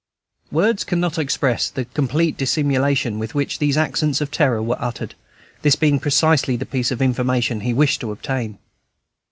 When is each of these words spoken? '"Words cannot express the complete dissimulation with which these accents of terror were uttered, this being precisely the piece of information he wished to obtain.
'"Words 0.51 0.83
cannot 0.83 1.19
express 1.19 1.69
the 1.69 1.85
complete 1.85 2.35
dissimulation 2.35 3.19
with 3.19 3.35
which 3.35 3.59
these 3.59 3.77
accents 3.77 4.19
of 4.19 4.31
terror 4.31 4.59
were 4.59 4.81
uttered, 4.83 5.13
this 5.61 5.75
being 5.75 5.99
precisely 5.99 6.55
the 6.55 6.65
piece 6.65 6.89
of 6.89 7.03
information 7.03 7.59
he 7.59 7.71
wished 7.71 8.01
to 8.01 8.11
obtain. 8.11 8.57